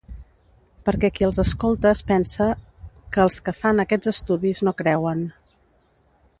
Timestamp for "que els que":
3.17-3.55